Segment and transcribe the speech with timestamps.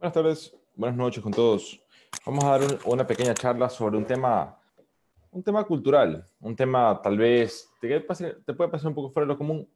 [0.00, 1.78] Buenas tardes, buenas noches con todos.
[2.24, 4.58] Vamos a dar una pequeña charla sobre un tema,
[5.30, 9.34] un tema cultural, un tema tal vez te, te puede pasar un poco fuera de
[9.34, 9.68] lo común,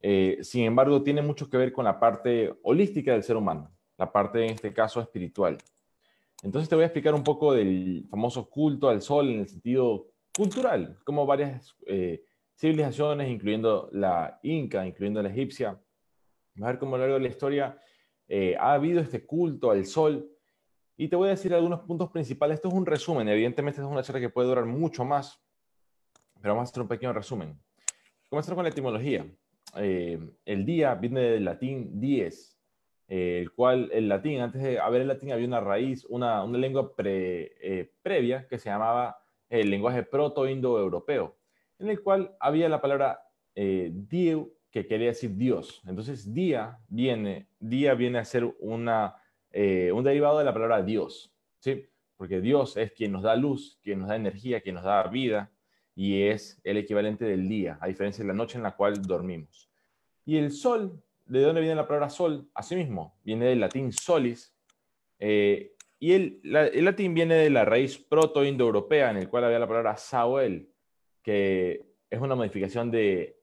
[0.00, 4.12] eh, sin embargo tiene mucho que ver con la parte holística del ser humano, la
[4.12, 5.58] parte en este caso espiritual.
[6.44, 10.12] Entonces te voy a explicar un poco del famoso culto al sol en el sentido
[10.32, 12.22] cultural, como varias eh,
[12.54, 15.72] civilizaciones, incluyendo la inca, incluyendo la egipcia,
[16.62, 17.76] va a ver cómo a lo largo de la historia
[18.28, 20.30] eh, ha habido este culto al sol.
[20.96, 22.56] Y te voy a decir algunos puntos principales.
[22.56, 23.28] Esto es un resumen.
[23.28, 25.42] Evidentemente, es una charla que puede durar mucho más,
[26.40, 27.58] pero vamos a hacer un pequeño resumen.
[28.28, 29.26] Comenzar con la etimología.
[29.76, 32.58] Eh, el día viene del latín dies,
[33.08, 36.58] eh, el cual el latín, antes de haber el latín, había una raíz, una, una
[36.58, 39.18] lengua previa que se llamaba
[39.50, 41.36] el lenguaje proto-indo-europeo,
[41.78, 43.20] en el cual había la palabra
[43.54, 45.82] dieu que quería decir Dios.
[45.86, 49.16] Entonces, día viene, día viene a ser una,
[49.50, 51.86] eh, un derivado de la palabra Dios, ¿sí?
[52.16, 55.50] Porque Dios es quien nos da luz, quien nos da energía, quien nos da vida,
[55.94, 59.70] y es el equivalente del día, a diferencia de la noche en la cual dormimos.
[60.24, 62.48] Y el sol, ¿de dónde viene la palabra sol?
[62.54, 64.54] Asimismo, viene del latín solis,
[65.18, 69.68] eh, y el, el, latín viene de la raíz proto-indoeuropea, en el cual había la
[69.68, 70.70] palabra saoel,
[71.22, 73.35] que es una modificación de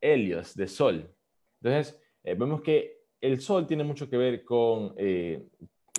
[0.00, 1.14] helios, de sol.
[1.60, 5.48] Entonces, eh, vemos que el sol tiene mucho que ver con, eh,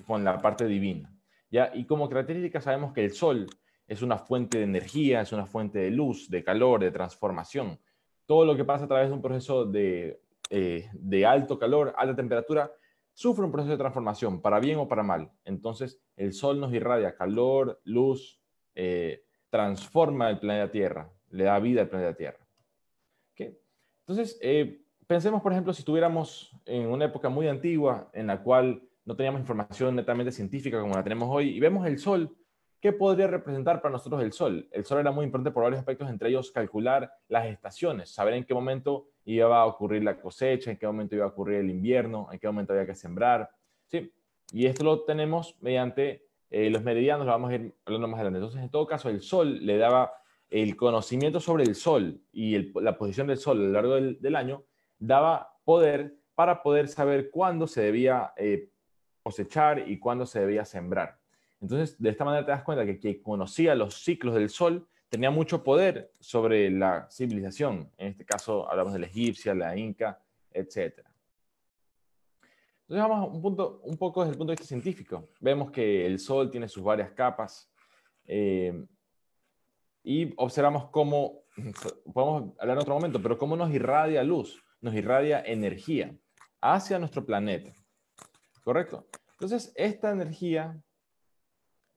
[0.05, 1.13] con la parte divina.
[1.49, 1.71] ¿ya?
[1.73, 3.47] Y como característica sabemos que el sol
[3.87, 7.79] es una fuente de energía, es una fuente de luz, de calor, de transformación.
[8.25, 12.15] Todo lo que pasa a través de un proceso de, eh, de alto calor, alta
[12.15, 12.71] temperatura,
[13.13, 15.31] sufre un proceso de transformación, para bien o para mal.
[15.43, 18.39] Entonces, el sol nos irradia calor, luz,
[19.49, 22.48] transforma el planeta Tierra, le da vida al planeta Tierra.
[24.09, 28.81] Entonces, eh, pensemos, por ejemplo, si estuviéramos en una época muy antigua en la cual
[29.05, 32.35] no teníamos información netamente científica como la tenemos hoy y vemos el Sol,
[32.81, 34.67] ¿qué podría representar para nosotros el Sol?
[34.71, 38.45] El Sol era muy importante por varios aspectos, entre ellos calcular las estaciones, saber en
[38.45, 42.29] qué momento iba a ocurrir la cosecha, en qué momento iba a ocurrir el invierno,
[42.31, 43.47] en qué momento había que sembrar.
[43.85, 44.11] ¿sí?
[44.51, 48.39] Y esto lo tenemos mediante eh, los meridianos, lo vamos a ir hablando más adelante.
[48.39, 50.18] Entonces, en todo caso, el Sol le daba
[50.49, 54.63] el conocimiento sobre el sol y la posición del sol a lo largo del, año
[54.97, 58.69] daba poder para poder saber cuándo se debía eh,
[59.21, 61.19] cosechar y cuándo se debía sembrar.
[61.61, 65.29] Entonces, de esta manera te das cuenta que quien conocía los ciclos del sol tenía
[65.29, 67.91] mucho poder sobre la civilización.
[67.97, 70.19] En este caso, hablamos de la egipcia, la inca,
[70.51, 71.05] etc.
[72.87, 75.29] Entonces, vamos un, punto, un poco desde el punto de vista científico.
[75.39, 77.69] Vemos que el sol tiene sus varias capas.
[78.25, 78.85] Eh,
[80.03, 81.43] y observamos cómo,
[82.13, 86.15] podemos hablar en otro momento, pero cómo nos irradia luz, nos irradia energía
[86.61, 87.71] hacia nuestro planeta.
[88.63, 89.07] ¿Correcto?
[89.31, 90.81] Entonces, esta energía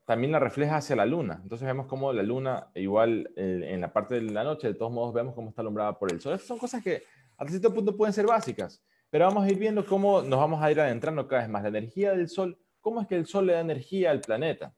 [0.05, 1.41] también la refleja hacia la luna.
[1.43, 4.93] Entonces vemos cómo la luna, igual eh, en la parte de la noche, de todos
[4.93, 6.35] modos vemos cómo está alumbrada por el sol.
[6.35, 7.03] Estas son cosas que
[7.37, 10.71] a cierto punto pueden ser básicas, pero vamos a ir viendo cómo nos vamos a
[10.71, 11.63] ir adentrando cada vez más.
[11.63, 14.75] La energía del sol, ¿cómo es que el sol le da energía al planeta?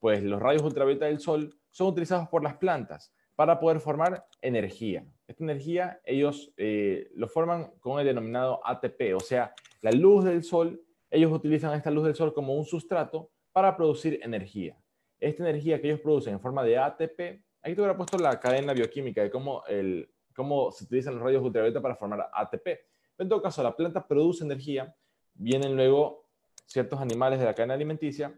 [0.00, 5.04] Pues los rayos ultravioleta del sol son utilizados por las plantas para poder formar energía.
[5.28, 10.42] Esta energía ellos eh, lo forman con el denominado ATP, o sea, la luz del
[10.42, 14.74] sol, ellos utilizan esta luz del sol como un sustrato para producir energía.
[15.20, 18.72] Esta energía que ellos producen en forma de ATP, aquí te hubiera puesto la cadena
[18.72, 22.68] bioquímica de cómo, el, cómo se utilizan los rayos ultravioleta para formar ATP.
[23.18, 24.96] En todo caso, la planta produce energía,
[25.34, 26.26] vienen luego
[26.64, 28.34] ciertos animales de la cadena alimenticia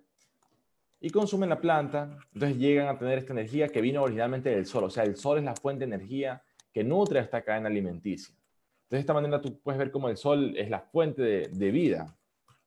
[1.00, 4.84] y consumen la planta, entonces llegan a tener esta energía que vino originalmente del sol.
[4.84, 6.42] O sea, el sol es la fuente de energía
[6.72, 8.34] que nutre esta cadena alimenticia.
[8.34, 12.16] Entonces, de esta manera tú puedes ver cómo el sol es la fuente de, vida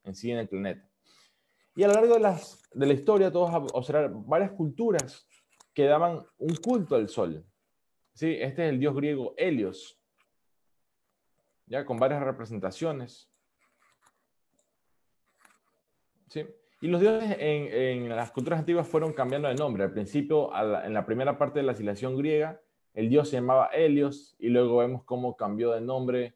[0.04, 0.88] en sí en el planeta.
[1.76, 5.28] Y a lo largo de, las, de la historia, todos observar varias culturas
[5.74, 7.46] que daban un culto al sol.
[8.14, 8.36] ¿Sí?
[8.40, 9.98] Este es el dios griego Helios,
[11.66, 13.30] ya con varias representaciones.
[16.28, 16.46] ¿Sí?
[16.82, 19.84] Y los dioses en, las culturas antiguas fueron cambiando de nombre.
[19.84, 20.50] Al principio,
[20.84, 22.60] en la primera parte de la civilización griega,
[22.96, 26.34] el dios se llamaba Helios y luego vemos cómo cambió de nombre.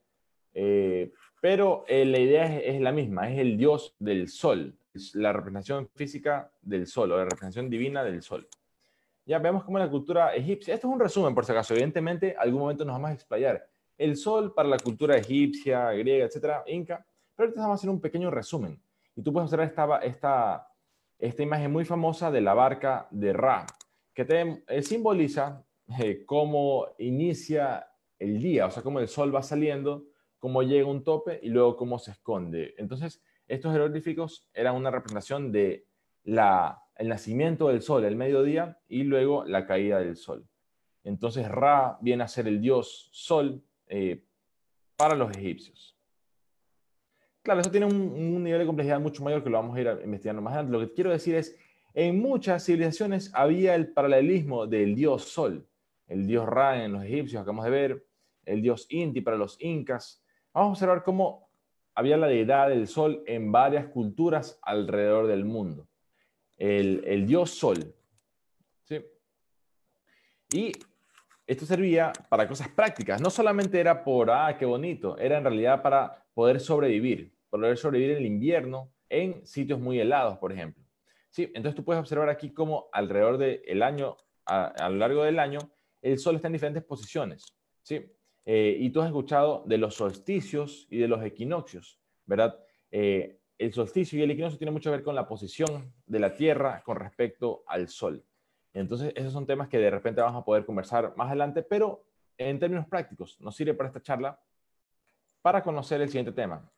[0.53, 1.11] Eh,
[1.41, 4.77] pero eh, la idea es, la misma, es el dios del sol,
[5.15, 8.47] la representación física del sol o la representación divina del sol.
[9.25, 12.35] Ya vemos cómo en la cultura egipcia, esto es un resumen por si acaso, evidentemente
[12.37, 13.67] algún momento nos vamos a explayar.
[13.97, 17.03] El sol para la cultura egipcia, griega, etcétera, inca,
[17.35, 18.79] pero ahorita vamos a hacer un pequeño resumen.
[19.15, 20.67] Y tú puedes observar esta, esta,
[21.17, 23.65] esta imagen muy famosa de la barca de Ra,
[24.13, 25.63] que te, eh, simboliza
[25.99, 27.87] eh, cómo inicia
[28.19, 30.05] el día, o sea, cómo el sol va saliendo,
[30.39, 32.75] cómo llega un tope y luego cómo se esconde.
[32.77, 35.85] Entonces, estos jeroglíficos eran una representación de
[36.23, 40.47] la, el nacimiento del sol, el mediodía, y luego la caída del sol.
[41.03, 44.23] Entonces Ra viene a ser el dios sol eh,
[44.97, 45.94] para los egipcios.
[47.45, 50.41] Claro, eso tiene un, nivel de complejidad mucho mayor que lo vamos a ir investigando
[50.41, 50.79] más adelante.
[50.79, 51.55] Lo que quiero decir es,
[51.93, 55.63] en muchas civilizaciones había el paralelismo del dios sol,
[56.07, 58.07] el dios Ra en los egipcios, acabamos de ver,
[58.45, 60.23] el dios Inti para los incas.
[60.53, 61.47] Vamos a observar cómo
[61.93, 65.87] había la deidad del sol en varias culturas alrededor del mundo.
[66.57, 67.93] El, el dios sol.
[68.85, 69.05] ¿sí?
[70.51, 70.71] Y
[71.45, 73.21] esto servía para cosas prácticas.
[73.21, 78.17] No solamente era por, ah, qué bonito, era en realidad para poder sobrevivir, poder sobrevivir
[78.17, 80.83] el invierno en sitios muy helados, por ejemplo.
[81.29, 85.59] Sí, entonces tú puedes observar aquí cómo alrededor del año, a, lo largo del año,
[86.01, 87.57] el sol está en diferentes posiciones.
[87.81, 88.05] Sí,
[88.45, 92.57] eh, y tú has escuchado de los solsticios y de los equinoccios, ¿verdad?
[92.91, 96.35] Eh, el solsticio y el equinoccio tienen mucho que ver con la posición de la
[96.35, 98.23] Tierra con respecto al Sol.
[98.73, 102.05] Entonces, esos son temas que de repente vamos a poder conversar más adelante, pero
[102.37, 104.39] en términos prácticos, nos sirve para esta charla
[105.41, 106.69] para conocer el siguiente tema.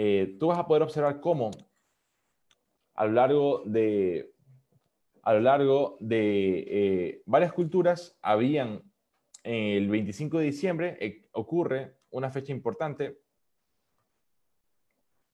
[0.00, 1.50] Eh, tú vas a poder observar cómo
[2.94, 4.32] a lo largo de,
[5.22, 8.80] a lo largo de eh, varias culturas habían,
[9.42, 13.18] el 25 de diciembre eh, ocurre una fecha importante,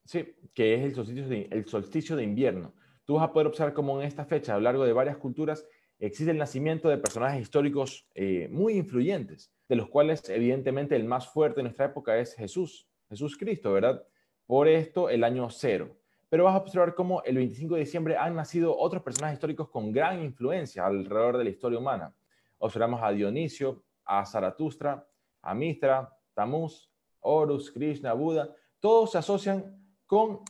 [0.06, 2.72] sí, que es el solsticio, de, invierno.
[3.04, 5.66] Tú vas a poder observar cómo en esta fecha, a lo largo de varias culturas,
[5.98, 11.28] existe el nacimiento de personajes históricos eh, muy influyentes, de los cuales evidentemente el más
[11.28, 14.02] fuerte en nuestra época es Jesús, Jesús Cristo, ¿verdad?
[14.46, 15.96] Por esto el año cero.
[16.28, 19.92] Pero vas a observar cómo el 25 de diciembre han nacido otros personajes históricos con
[19.92, 22.14] gran influencia alrededor de la historia humana.
[22.58, 25.06] Observamos a Dionisio, a Zaratustra,
[25.42, 30.40] a Mistra, Tamuz, Horus, Krishna, Buda, todos se asocian con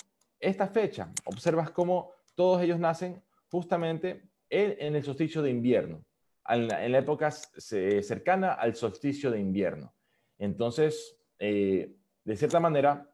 [0.41, 1.13] esta fecha.
[1.25, 6.05] Observas cómo todos ellos nacen justamente en, el solsticio de invierno,
[6.49, 9.93] en la, época cercana al solsticio de invierno.
[10.39, 11.95] Entonces, eh,
[12.25, 13.14] de cierta manera,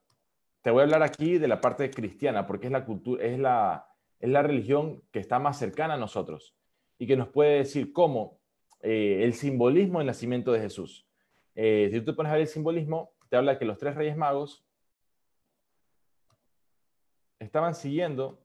[0.62, 3.89] te voy a hablar aquí de la parte cristiana, porque es la cultura, es la,
[4.19, 6.57] es la religión que está más cercana a nosotros
[6.99, 8.39] y que nos puede decir cómo
[8.83, 11.07] eh, el simbolismo del nacimiento de Jesús.
[11.55, 14.17] Eh, si tú te pones a ver el simbolismo, te habla que los tres reyes
[14.17, 14.65] magos
[17.39, 18.45] estaban siguiendo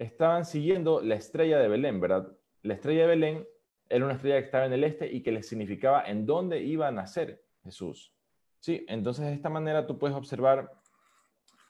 [0.00, 2.32] estaban siguiendo la estrella de Belén, ¿verdad?
[2.62, 3.48] La estrella de Belén
[3.86, 6.88] era una estrella que estaba en el este y que les significaba en dónde iba
[6.88, 8.14] a nacer Jesús.
[8.60, 10.70] Sí, entonces de esta manera tú puedes observar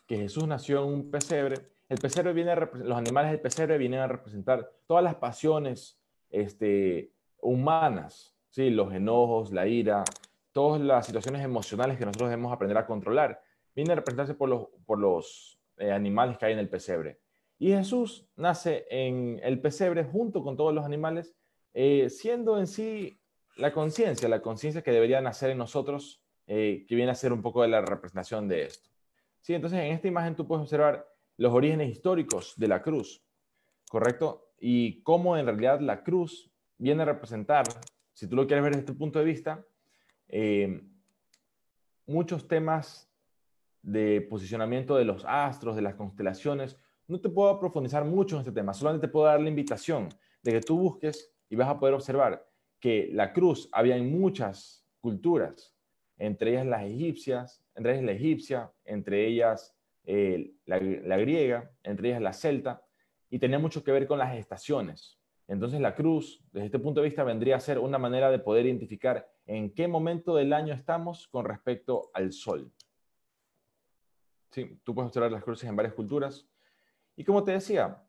[0.07, 1.57] que Jesús nació en un pesebre.
[1.89, 6.01] El pesebre viene los animales del pesebre vienen a representar todas las pasiones
[6.31, 8.71] este, humanas, ¿sí?
[8.71, 10.05] los enojos, la ira,
[10.53, 13.41] todas las situaciones emocionales que nosotros debemos aprender a controlar.
[13.75, 17.21] Vienen a representarse por los, por los eh, animales que hay en el pesebre.
[17.59, 21.37] Y Jesús nace en el pesebre junto con todos los animales,
[21.73, 23.21] eh, siendo en sí
[23.57, 26.23] la conciencia, la conciencia que debería nacer en nosotros,
[26.53, 28.91] eh, que viene a ser un poco de la representación de esto.
[29.41, 33.25] Sí, entonces en esta imagen tú puedes observar los orígenes históricos de la cruz,
[33.89, 34.51] ¿correcto?
[34.59, 37.67] Y cómo en realidad la cruz viene a representar,
[38.13, 39.65] si tú lo quieres ver desde este punto de vista,
[40.27, 40.83] eh,
[42.07, 43.09] muchos temas
[43.81, 48.53] de posicionamiento de los astros, de las constelaciones, no te puedo profundizar mucho en este
[48.53, 50.09] tema, solamente te puedo dar la invitación
[50.43, 52.45] de que tú busques y vas a poder observar
[52.81, 55.77] que la cruz había en muchas culturas,
[56.21, 59.75] entre ellas las egipcias, entre ellas la egipcia, entre ellas
[60.05, 62.85] eh, la, la, griega, entre ellas la celta,
[63.31, 65.19] y tenía mucho que ver con las estaciones.
[65.49, 68.67] Entonces la cruz, desde este punto de vista, vendría a ser una manera de poder
[68.67, 72.71] identificar en qué momento del año estamos con respecto al sol.
[74.51, 76.47] Sí, tú puedes observar las cruces en varias culturas.
[77.17, 78.03] Y como te decía,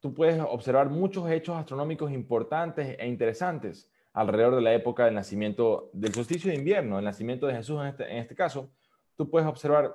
[0.00, 5.90] tú puedes observar muchos hechos astronómicos importantes e interesantes alrededor de la época del nacimiento
[5.92, 8.70] del solsticio de invierno, el nacimiento de Jesús en este, este caso.
[9.14, 9.94] Tú puedes observar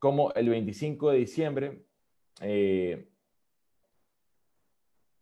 [0.00, 1.84] cómo el 25 de diciembre
[2.40, 3.08] eh,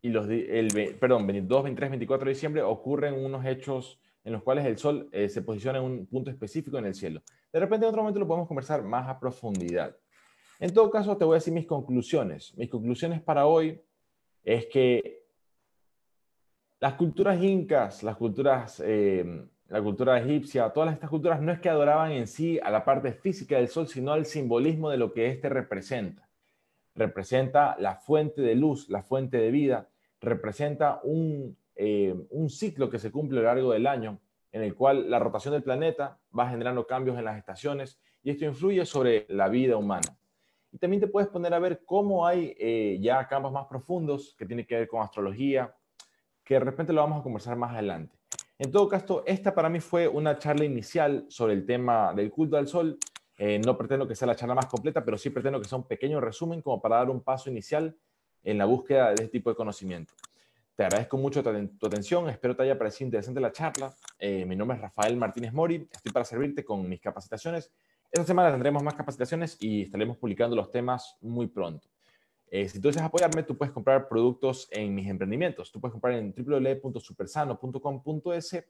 [0.00, 4.64] y los, el, perdón, 22, 23, 24 de diciembre ocurren unos hechos en los cuales
[4.64, 7.20] el Sol eh, se posiciona en un punto específico en el cielo.
[7.52, 9.94] De repente en otro momento lo podemos conversar más a profundidad.
[10.58, 12.56] En todo caso, te voy a decir mis conclusiones.
[12.56, 13.82] Mis conclusiones para hoy
[14.42, 15.19] es que
[16.80, 21.68] las culturas incas, las culturas, eh, la cultura egipcia, todas estas culturas no es que
[21.68, 25.28] adoraban en sí a la parte física del sol, sino al simbolismo de lo que
[25.28, 26.26] éste representa.
[26.94, 29.88] Representa la fuente de luz, la fuente de vida,
[30.20, 34.18] representa un, eh, un ciclo que se cumple a lo largo del año,
[34.50, 38.46] en el cual la rotación del planeta va generando cambios en las estaciones y esto
[38.46, 40.16] influye sobre la vida humana.
[40.72, 44.46] Y también te puedes poner a ver cómo hay eh, ya campos más profundos que
[44.46, 45.74] tienen que ver con astrología,
[46.50, 48.18] que de repente lo vamos a conversar más adelante.
[48.58, 52.56] En todo caso, esta para mí fue una charla inicial sobre el tema del culto
[52.56, 52.98] al sol.
[53.38, 55.86] Eh, no pretendo que sea la charla más completa, pero sí pretendo que sea un
[55.86, 57.96] pequeño resumen como para dar un paso inicial
[58.42, 60.12] en la búsqueda de este tipo de conocimiento.
[60.74, 63.94] Te agradezco mucho tu, atención, espero te haya parecido interesante la charla.
[64.18, 67.70] Eh, mi nombre es Rafael Martínez Mori, estoy para servirte con mis capacitaciones.
[68.10, 71.86] Esta semana tendremos más capacitaciones y estaremos publicando los temas muy pronto.
[72.50, 75.70] Eh, si tú deseas apoyarme, tú puedes comprar productos en mis emprendimientos.
[75.70, 78.64] Tú puedes comprar en www.supersano.com.es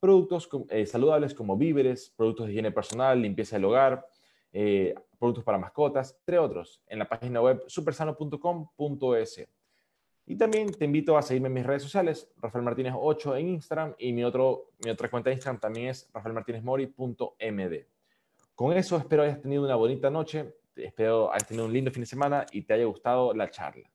[0.00, 4.06] productos eh, saludables como víveres, productos de higiene personal, limpieza del hogar,
[4.52, 9.48] eh, productos para mascotas, entre otros, en la página web supersano.com.es.
[10.28, 13.94] Y también te invito a seguirme en mis redes sociales, Rafael Martínez 8 en Instagram
[13.98, 17.86] y mi, otro, mi otra cuenta de Instagram también es rafaelmartinezmori.md.
[18.54, 22.06] Con eso espero hayas tenido una bonita noche espero hayas tenido un lindo fin de
[22.06, 23.90] semana y te haya gustado la charla.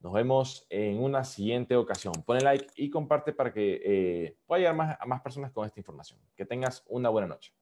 [0.00, 2.12] Nos vemos en una siguiente ocasión.
[2.24, 5.80] Pone like y comparte para que eh, pueda llegar más, a más personas con esta
[5.80, 6.20] información.
[6.36, 7.52] Que tengas una buena noche.